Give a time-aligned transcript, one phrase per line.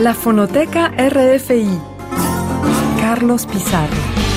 [0.00, 1.78] La Fonoteca RFI.
[3.02, 4.29] Carlos Pizarro.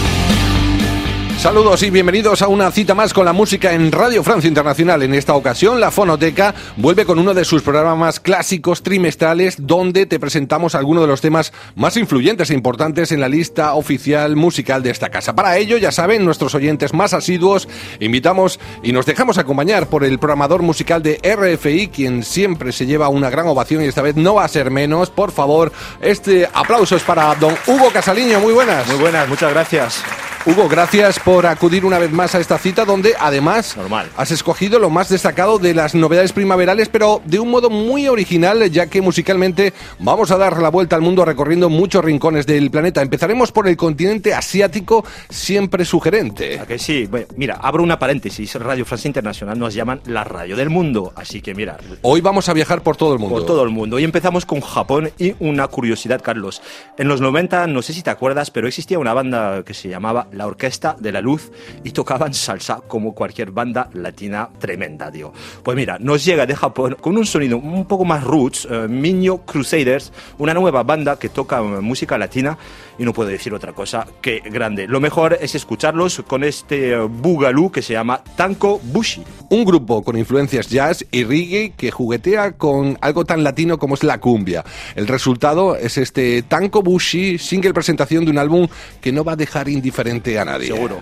[1.43, 5.03] Saludos y bienvenidos a una cita más con la música en Radio Francia Internacional.
[5.03, 10.21] En esta ocasión, la Fonoteca vuelve con uno de sus programas clásicos trimestrales donde te
[10.21, 14.91] presentamos algunos de los temas más influyentes e importantes en la lista oficial musical de
[14.91, 15.35] esta casa.
[15.35, 17.67] Para ello, ya saben, nuestros oyentes más asiduos,
[17.99, 23.09] invitamos y nos dejamos acompañar por el programador musical de RFI, quien siempre se lleva
[23.09, 25.09] una gran ovación y esta vez no va a ser menos.
[25.09, 28.39] Por favor, este aplauso es para don Hugo Casaliño.
[28.39, 28.87] Muy buenas.
[28.87, 30.01] Muy buenas, muchas gracias.
[30.45, 34.09] Hugo, gracias por acudir una vez más a esta cita donde además Normal.
[34.17, 38.69] has escogido lo más destacado de las novedades primaverales, pero de un modo muy original,
[38.71, 43.01] ya que musicalmente vamos a dar la vuelta al mundo recorriendo muchos rincones del planeta.
[43.01, 46.59] Empezaremos por el continente asiático, siempre sugerente.
[46.59, 47.05] ¿A que sí?
[47.07, 48.53] Bueno, mira, abro una paréntesis.
[48.55, 52.53] Radio Francia Internacional nos llaman la radio del mundo, así que mira, Hoy vamos a
[52.53, 53.35] viajar por todo el mundo.
[53.35, 53.99] por todo el mundo.
[53.99, 56.61] Y empezamos con Japón y una curiosidad, Carlos.
[56.97, 60.27] En los 90, no sé si te acuerdas, pero existía una banda que se llamaba
[60.31, 61.51] La Orquesta de la Luz
[61.83, 65.33] y tocaban salsa como cualquier banda latina tremenda, tío.
[65.63, 69.39] Pues mira, nos llega de Japón con un sonido un poco más roots, eh, Minho
[69.39, 72.57] Crusaders, una nueva banda que toca eh, música latina
[72.97, 74.87] y no puedo decir otra cosa que grande.
[74.87, 79.23] Lo mejor es escucharlos con este eh, boogaloo que se llama Tanko Bushi.
[79.49, 84.03] Un grupo con influencias jazz y reggae que juguetea con algo tan latino como es
[84.03, 84.63] la cumbia.
[84.95, 88.67] El resultado es este Tanko Bushi, single presentación de un álbum
[89.01, 90.67] que no va a dejar indiferente a nadie.
[90.67, 91.01] Seguro.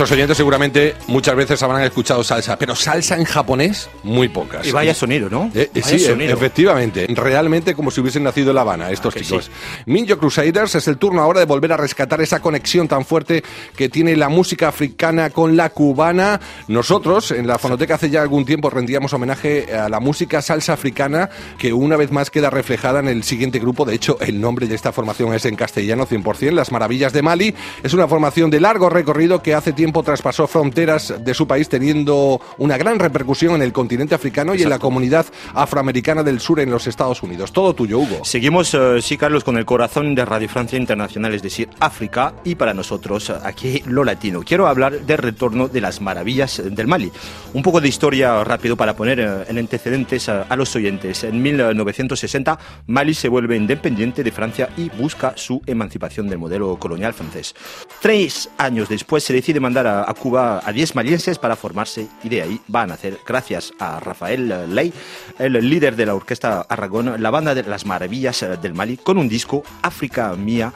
[0.00, 4.66] Nuestros oyentes seguramente muchas veces habrán escuchado salsa, pero salsa en japonés, muy pocas.
[4.66, 5.50] Y vaya sonido, ¿no?
[5.54, 6.32] Eh, eh, Vaya sí, e- sonido.
[6.32, 7.06] efectivamente.
[7.10, 9.50] Realmente como si hubiesen nacido en La Habana, estos que chicos.
[9.84, 13.44] Minjo Crusaders es el turno ahora de volver a rescatar esa conexión tan fuerte
[13.76, 16.40] que tiene la música africana con la cubana.
[16.68, 21.28] Nosotros, en la fonoteca hace ya algún tiempo, rendíamos homenaje a la música salsa africana,
[21.58, 23.84] que una vez más queda reflejada en el siguiente grupo.
[23.84, 27.54] De hecho, el nombre de esta formación es en castellano 100%, Las Maravillas de Mali.
[27.82, 32.40] Es una formación de largo recorrido que hace tiempo traspasó fronteras de su país, teniendo
[32.58, 36.70] una gran repercusión en el continente africano y en la comunidad afroamericana del sur en
[36.70, 37.52] los Estados Unidos.
[37.52, 38.24] Todo tuyo, Hugo.
[38.24, 42.54] Seguimos, eh, sí, Carlos, con el corazón de Radio Francia Internacional, es decir, África, y
[42.54, 44.42] para nosotros, aquí lo latino.
[44.42, 47.10] Quiero hablar del retorno de las maravillas del Mali.
[47.52, 51.24] Un poco de historia rápido para poner eh, en antecedentes a los oyentes.
[51.24, 57.14] En 1960, Mali se vuelve independiente de Francia y busca su emancipación del modelo colonial
[57.14, 57.54] francés.
[58.00, 62.28] Tres años después se decide mandar a, a Cuba a 10 malienses para formarse y
[62.28, 64.92] de ahí va a nacer, gracias a Rafael Ley,
[65.38, 69.28] el líder de la orquesta Aragón, la banda de las maravillas del Mali, con un
[69.28, 70.72] disco África Mía,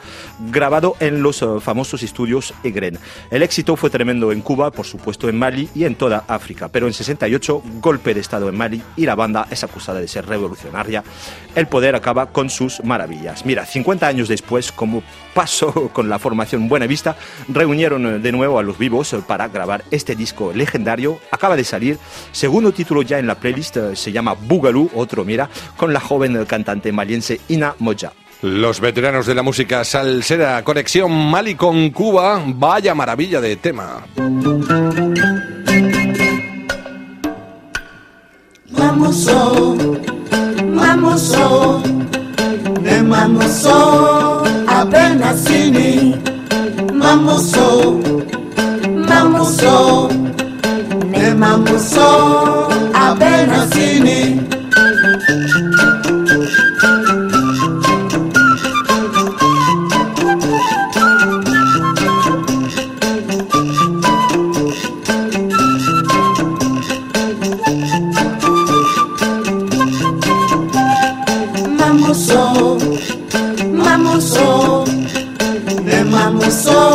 [0.49, 2.97] grabado en los eh, famosos estudios Egren.
[3.29, 6.87] El éxito fue tremendo en Cuba, por supuesto en Mali y en toda África, pero
[6.87, 11.03] en 68, golpe de estado en Mali y la banda es acusada de ser revolucionaria.
[11.53, 13.45] El poder acaba con sus maravillas.
[13.45, 15.03] Mira, 50 años después, como
[15.35, 17.15] pasó con la formación Buena Vista,
[17.47, 21.19] reunieron eh, de nuevo a los vivos creativos para grabar este disco legendario.
[21.31, 21.97] Acaba de salir,
[22.31, 26.91] segundo título ya en la playlist, se llama Bugalú, otro mira, con la joven cantante
[26.91, 28.13] maliense Ina Moja.
[28.41, 34.05] Los veteranos de la música salsera, conexión Mali con Cuba, vaya maravilla de tema.
[38.69, 39.75] Mamuso,
[40.73, 41.83] mamuso,
[42.81, 44.24] ne mamuso,
[44.95, 46.15] apenas sini.
[46.93, 47.99] Mamuso,
[49.09, 50.09] mamuso,
[51.11, 52.09] ne mamuso,
[52.93, 54.39] apenas sini.
[73.97, 74.83] mamuso,
[75.85, 76.94] de mamuso.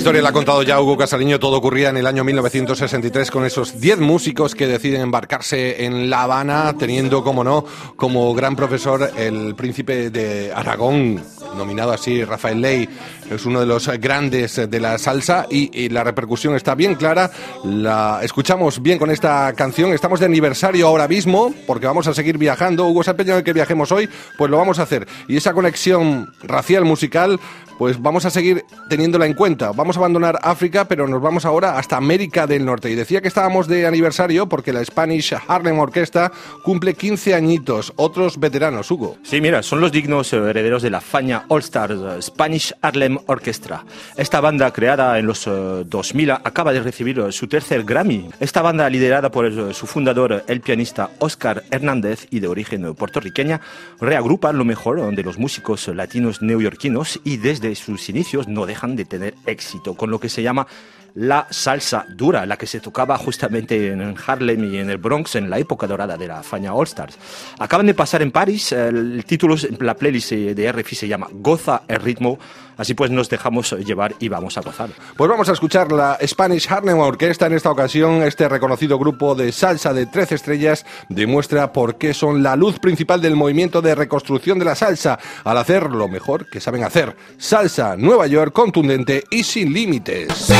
[0.00, 1.38] Historia la ha contado ya Hugo Casaliño.
[1.38, 6.22] Todo ocurría en el año 1963 con esos 10 músicos que deciden embarcarse en La
[6.22, 7.66] Habana, teniendo, como no,
[7.96, 11.22] como gran profesor el príncipe de Aragón,
[11.54, 12.88] nominado así Rafael Ley,
[13.30, 17.30] es uno de los grandes de la salsa y, la repercusión está bien clara.
[17.64, 19.92] La escuchamos bien con esta canción.
[19.92, 22.86] Estamos de aniversario ahora mismo porque vamos a seguir viajando.
[22.88, 24.08] Hugo se ha empeñado en que viajemos hoy,
[24.38, 25.06] pues lo vamos a hacer.
[25.28, 27.38] Y esa conexión racial musical
[27.80, 29.72] pues vamos a seguir teniéndola en cuenta.
[29.72, 32.90] Vamos a abandonar África, pero nos vamos ahora hasta América del Norte.
[32.90, 36.30] Y decía que estábamos de aniversario porque la Spanish Harlem Orquesta
[36.62, 37.94] cumple 15 añitos.
[37.96, 39.16] Otros veteranos, Hugo.
[39.22, 43.82] Sí, mira, son los dignos herederos de la Faña All Stars eh, Spanish Harlem Orchestra.
[44.14, 48.28] Esta banda, creada en los 2000, eh, acaba de recibir eh, su tercer Grammy.
[48.40, 53.62] Esta banda, liderada por su fundador, el pianista Oscar Hernández, y de origen puertorriqueña,
[54.02, 59.04] reagrupa lo mejor de los músicos latinos neoyorquinos y desde sus inicios no dejan de
[59.04, 60.66] tener éxito, con lo que se llama
[61.14, 65.50] la salsa dura, la que se tocaba justamente en Harlem y en el Bronx en
[65.50, 67.18] la época dorada de la Faña All Stars.
[67.58, 72.00] Acaban de pasar en París, el título, la playlist de RFI se llama Goza el
[72.00, 72.38] ritmo,
[72.76, 74.90] así pues nos dejamos llevar y vamos a gozar.
[75.16, 79.52] Pues vamos a escuchar la Spanish Harlem Orquesta en esta ocasión, este reconocido grupo de
[79.52, 84.58] salsa de 13 estrellas demuestra por qué son la luz principal del movimiento de reconstrucción
[84.58, 89.44] de la salsa, al hacer lo mejor que saben hacer, salsa Nueva York contundente y
[89.44, 90.50] sin límites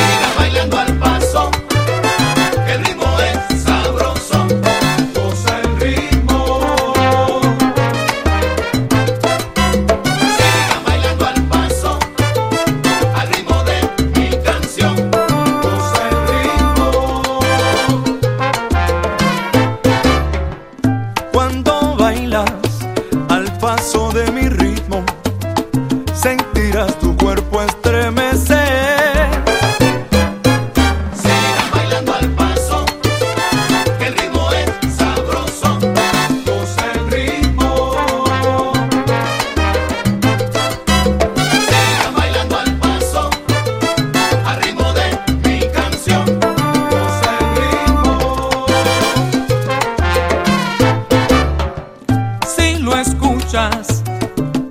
[0.41, 1.40] bailando al paso,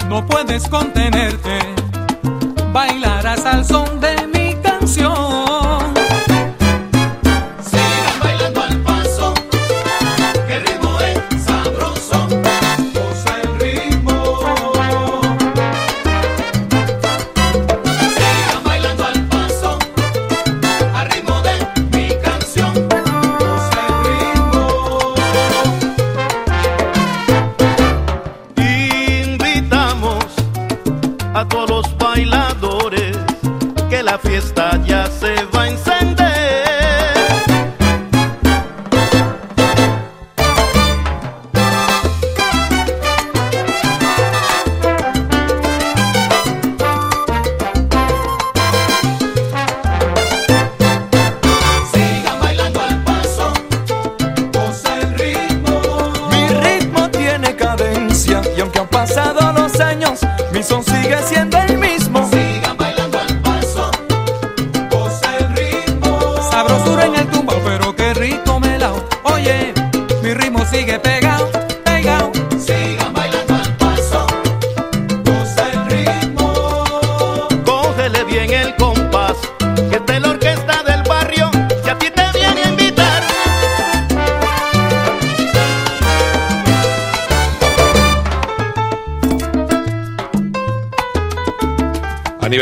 [0.07, 1.59] no puedes contenerte.
[2.71, 4.08] Bailarás al son de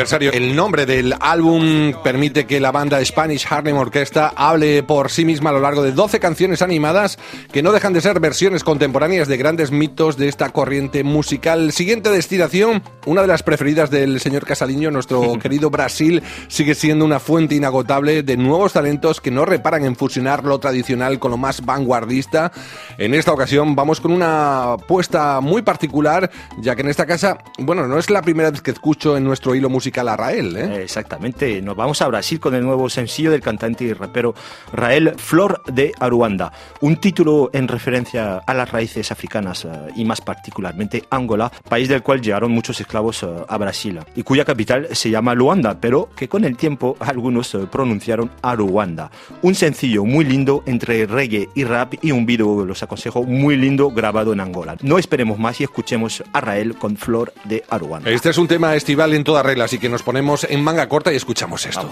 [0.08, 0.32] Aniversario.
[0.32, 5.50] El nombre del álbum permite que la banda Spanish Harlem Orchestra hable por sí misma
[5.50, 7.20] a lo largo de 12 canciones animadas
[7.52, 11.74] que no dejan de ser versiones contemporáneas de grandes mitos de esta corriente musical.
[11.74, 17.20] Siguiente destinación, una de las preferidas del señor Casaliño, nuestro querido Brasil, sigue siendo una
[17.20, 21.66] fuente inagotable de nuevos talentos que no reparan en fusionar lo tradicional con lo más
[21.66, 22.54] vanguardista.
[22.98, 27.88] En esta ocasión vamos con una apuesta muy particular, ya que en esta casa, bueno,
[27.88, 30.84] no es la primera vez que escucho en nuestro hilo musical a Rael, ¿eh?
[30.84, 34.36] Exactamente, nos vamos a Brasil con el nuevo sencillo del cantante y rapero
[34.72, 36.52] Rael Flor de Aruanda,
[36.82, 42.04] un título en referencia a las raíces africanas eh, y más particularmente Angola, país del
[42.04, 46.30] cual llegaron muchos esclavos eh, a Brasil y cuya capital se llama Luanda, pero que
[46.30, 49.10] con el tiempo algunos pronunciaron Aruanda.
[49.42, 53.90] Un sencillo muy lindo entre reggae y rap y un video, los aconsejo, muy lindo
[53.90, 54.78] grabado en Angola.
[54.84, 58.12] No esperemos más y escuchemos a Rael con Flor de Aruanda.
[58.12, 61.14] Este es un tema estival en toda regla, así que nos ponemos en manga corta
[61.14, 61.90] y escuchamos esto.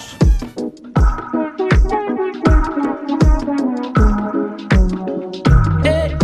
[5.84, 6.18] Ei.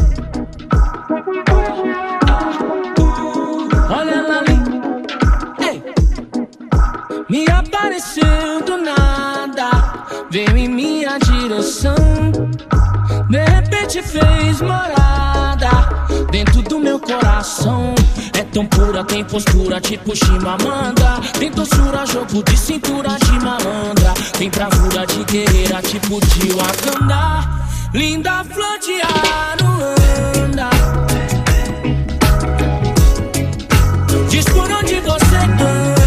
[7.30, 9.70] Me apareceu do nada,
[10.30, 11.96] veio em minha direção.
[13.30, 15.70] De repente fez morada
[16.32, 17.94] dentro do meu coração.
[18.51, 21.22] Tão pura, tem postura tipo Chimamanda.
[21.39, 24.13] Tem doçura, jogo de cintura de malandra.
[24.38, 27.50] Tem bravura de guerreira tipo de Wakanda.
[27.93, 30.70] Linda flor de Aruanda.
[34.29, 36.00] Diz por onde você anda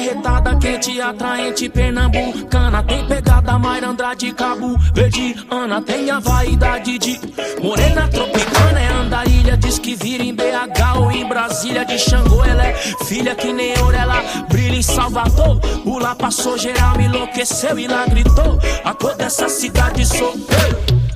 [0.00, 2.82] retada, quente, atraente, pernambucana.
[2.82, 5.80] Tem pegada, mairandra de cabo, verde, ana.
[5.82, 7.20] Tem a vaidade de
[7.62, 8.80] morena tropicana.
[8.80, 11.84] É andarilha, diz que vira em BH ou em Brasília.
[11.84, 15.60] De Xangô, ela é filha que nem ouro, ela brilha em Salvador.
[15.84, 18.58] O lá passou, geral me enlouqueceu e lá gritou.
[18.84, 21.09] A cor dessa cidade sou eu.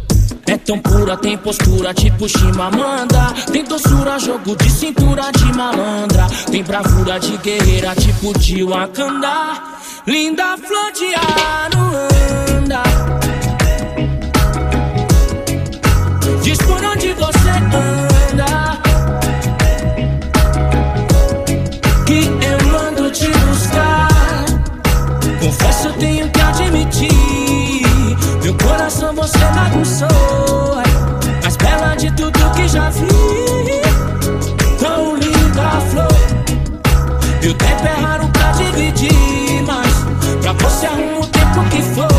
[0.65, 3.35] Tão pura, tem postura tipo Chimamanda.
[3.53, 6.27] Tem doçura, jogo de cintura de malandra.
[6.51, 9.63] Tem bravura de guerreira tipo de Wakanda
[10.07, 12.83] Linda flor de Aruanda
[16.43, 18.81] Diz por onde você anda.
[22.07, 24.09] Que eu mando te buscar.
[25.41, 27.44] Confesso, tenho que admitir
[28.67, 30.77] coração você bagunçou
[31.43, 33.07] Mais bela de tudo que já vi
[34.79, 36.09] Tão linda flor.
[37.43, 42.14] E o tempo é raro pra dividir Mas pra você arruma o tempo que for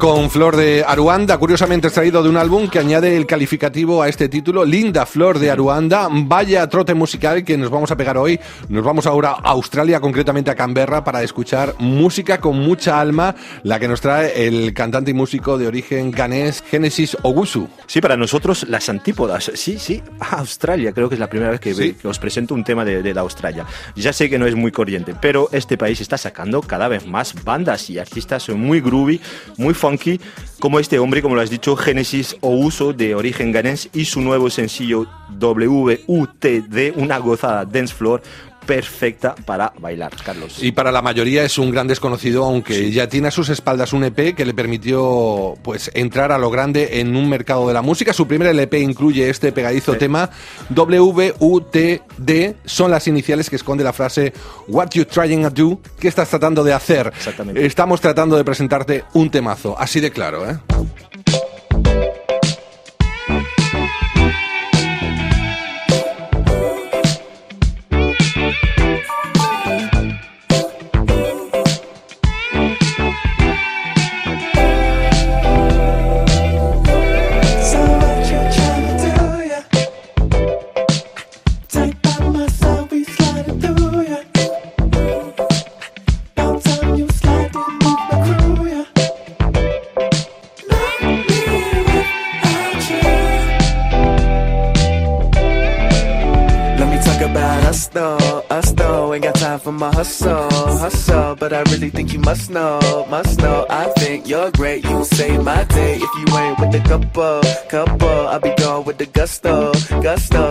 [0.00, 4.30] con Flor de Aruanda, curiosamente extraído de un álbum que añade el calificativo a este
[4.30, 6.08] título, Linda Flor de Aruanda.
[6.10, 8.40] Vaya trote musical que nos vamos a pegar hoy.
[8.70, 13.78] Nos vamos ahora a Australia, concretamente a Canberra, para escuchar música con mucha alma, la
[13.78, 17.68] que nos trae el cantante y músico de origen ganés Genesis Ogusu.
[17.86, 19.52] Sí, para nosotros las antípodas.
[19.54, 20.92] Sí, sí, Australia.
[20.94, 21.92] Creo que es la primera vez que, Sí.
[21.92, 23.66] que os presento un tema de, de la Australia.
[23.96, 27.34] Ya sé que no es muy corriente, pero este país está sacando cada vez más
[27.44, 29.20] bandas y artistas muy groovy,
[29.58, 30.20] muy funky,
[30.60, 34.50] como este hombre, como lo has dicho, Genesis Ouso, de origen ganés, y su nuevo
[34.50, 35.06] sencillo
[35.40, 38.22] WUTD, una gozada dance floor
[38.66, 40.62] perfecta para bailar, Carlos.
[40.62, 44.04] Y para la mayoría es un gran desconocido, aunque ya tiene a sus espaldas un
[44.04, 48.12] EP que le permitió pues entrar a lo grande en un mercado de la música.
[48.12, 50.30] Su primer LP incluye este pegadizo tema
[50.70, 54.32] WUTD, son las iniciales que esconde la frase
[54.68, 55.80] What you trying to do?
[55.98, 57.08] ¿Qué estás tratando de hacer?
[57.08, 57.64] Exactamente.
[57.64, 60.58] Estamos tratando de presentarte un temazo, así de claro, ¿eh?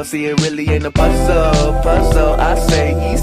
[0.10, 2.34] See, it really ain't a puzzle, puzzle.
[2.34, 3.16] I say, he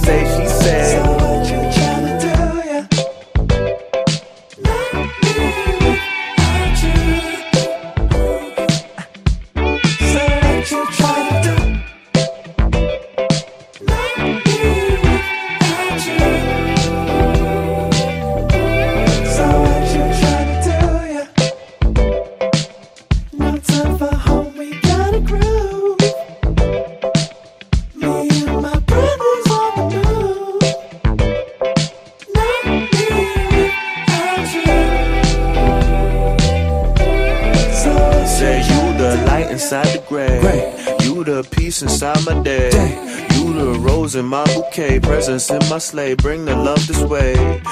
[46.15, 47.63] bring the love this way.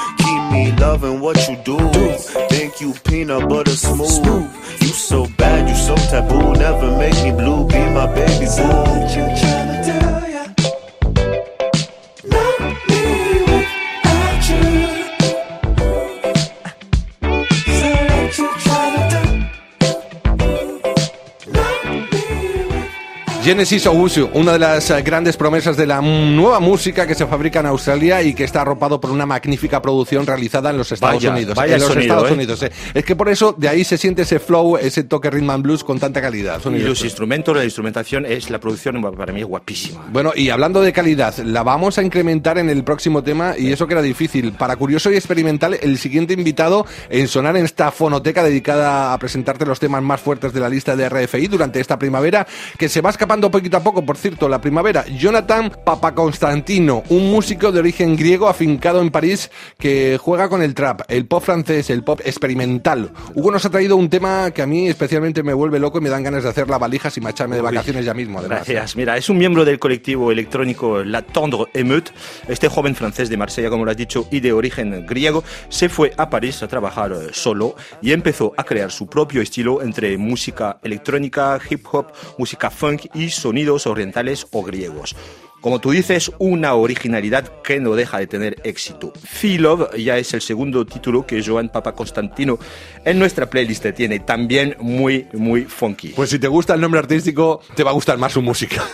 [23.54, 27.60] Genesis Owusu, una de las eh, grandes promesas de la nueva música que se fabrica
[27.60, 31.30] en Australia y que está arropado por una magnífica producción realizada en los Estados Vaya,
[31.30, 31.54] Unidos.
[31.54, 32.34] vaya en los sonido, Estados ¿eh?
[32.34, 32.62] Unidos.
[32.64, 32.72] eh.
[32.94, 35.84] Es que por eso de ahí se siente ese flow, ese toque rhythm and blues
[35.84, 36.60] con tanta calidad.
[36.66, 37.04] Y los esto.
[37.04, 40.04] instrumentos, la instrumentación, es la producción para mí es guapísima.
[40.10, 43.86] Bueno, y hablando de calidad, la vamos a incrementar en el próximo tema y eso
[43.86, 44.50] que era difícil.
[44.54, 49.64] Para curioso y experimental, el siguiente invitado en sonar en esta fonoteca dedicada a presentarte
[49.64, 53.10] los temas más fuertes de la lista de RFI durante esta primavera, que se va
[53.10, 55.04] escapando poquito a poco, por cierto, la primavera.
[55.06, 61.02] Jonathan Papaconstantino, un músico de origen griego afincado en París que juega con el trap,
[61.08, 63.10] el pop francés, el pop experimental.
[63.34, 66.10] Hugo nos ha traído un tema que a mí especialmente me vuelve loco y me
[66.10, 68.66] dan ganas de hacer la valija y marcharme de vacaciones ya mismo, además.
[68.66, 68.96] Gracias.
[68.96, 72.12] Mira, es un miembro del colectivo electrónico La Tendre Émeute.
[72.48, 76.12] Este joven francés de Marsella, como lo has dicho, y de origen griego, se fue
[76.16, 80.78] a París a trabajar eh, solo y empezó a crear su propio estilo entre música
[80.82, 82.06] electrónica, hip hop,
[82.38, 85.14] música funk y sonidos orientales o griegos.
[85.60, 89.14] Como tú dices, una originalidad que no deja de tener éxito.
[89.22, 92.58] Feel Love ya es el segundo título que Joan Papa Constantino
[93.02, 96.08] en nuestra playlist tiene, también muy, muy funky.
[96.08, 98.84] Pues si te gusta el nombre artístico, te va a gustar más su música.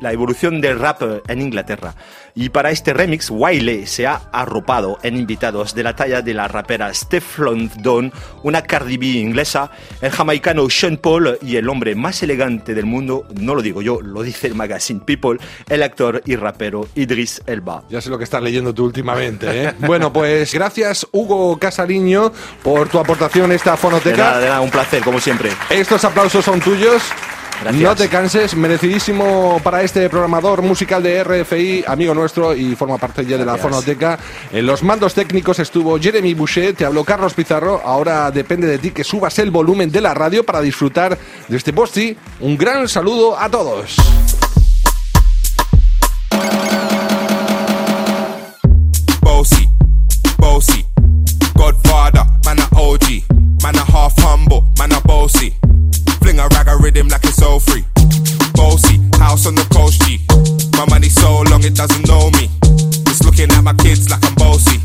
[0.00, 1.94] la evolución del rap en Inglaterra.
[2.34, 6.48] Y para este remix, Wiley se ha arropado en invitados de la talla de la
[6.48, 8.10] rapera Stefflon Don,
[8.42, 13.26] una Cardi B inglesa, el jamaicano Sean Paul y el hombre más elegante del mundo,
[13.38, 15.38] no lo digo yo, lo dice el magazine People,
[15.68, 17.82] el actor y rapero Idris Elba.
[17.90, 19.74] Ya sé lo que estás leyendo tú últimamente, ¿eh?
[19.80, 24.16] bueno, pues gracias Hugo Casariño por tu aportación a esta De fonoteca.
[24.16, 25.50] nada, de nada, un placer, como siempre.
[25.68, 27.02] Estos aplausos son tuyos.
[27.62, 27.82] Gracias.
[27.82, 33.24] No te canses, merecidísimo para este programador musical de RFI, amigo nuestro y forma parte
[33.24, 34.18] ya de la fonoteca.
[34.50, 37.80] En los mandos técnicos estuvo Jeremy Boucher, te habló Carlos Pizarro.
[37.84, 41.72] Ahora depende de ti que subas el volumen de la radio para disfrutar de este
[41.72, 42.16] posti.
[42.40, 43.94] Un gran saludo a todos.
[49.20, 49.68] Bossy,
[50.36, 50.84] bossy,
[51.54, 55.54] Godfather, man a OG, man a half humble, man a bossy.
[56.92, 57.84] Rhythm like it's all free.
[58.54, 60.20] Bossy, house on the coast G.
[60.76, 62.48] My money so long it doesn't know me.
[63.08, 64.78] It's looking at my kids like I'm bossy.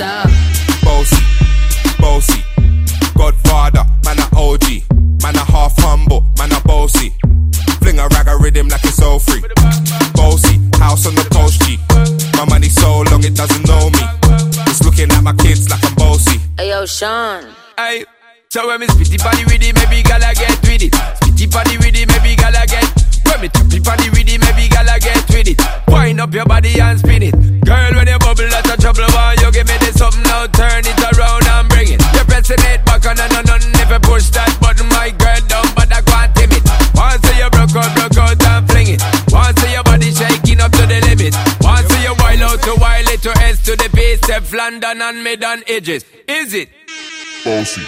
[0.00, 0.84] A hammer, did you stop?
[0.84, 1.22] Bossy,
[1.98, 2.42] bossy,
[3.16, 4.64] Godfather, man a OG,
[5.22, 7.14] man a half humble, man a bossy.
[7.80, 9.42] Fling a rag a rhythm like it's all free.
[10.14, 11.78] Bossy, house on the coast G.
[12.36, 14.02] My money so long it doesn't know me.
[14.70, 16.38] It's looking at my kids like I'm bossy.
[16.56, 17.44] Hey yo, Sean.
[17.78, 18.04] Aye.
[18.50, 20.92] So when me spitty body with it, maybe gala get with it.
[20.92, 22.86] Spitty body with it, maybe gala get.
[23.26, 24.21] When me tappy body with it,
[44.92, 46.04] step London and mid on edges.
[46.28, 46.68] Is it?
[47.44, 47.82] Bossy,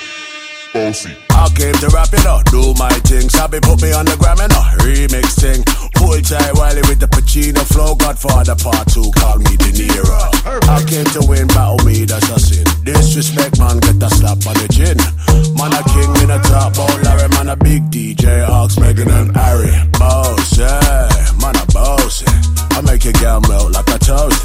[0.73, 1.17] bossy.
[1.31, 3.29] I came to rap it up, do my thing.
[3.29, 5.65] Sabi put me on the gram and a remix thing.
[5.95, 7.95] Pull tight Wiley with the Pacino flow.
[7.95, 10.21] Godfather part two, call me De Niro.
[10.69, 12.67] I came to win, battle me, that's a sin.
[12.85, 14.99] Disrespect, man, get a slap on the chin.
[15.57, 19.37] Man, a king in a top, oh Larry, man, a big DJ, Ox, Megan and
[19.37, 19.73] Harry.
[19.99, 21.09] Boss, yeah,
[21.41, 22.79] man, a boss, yeah.
[22.79, 24.45] I make your girl melt like a toast.